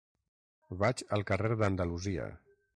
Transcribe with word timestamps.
Vaig 0.79 1.03
al 1.19 1.27
carrer 1.33 1.53
d'Andalusia. 1.61 2.29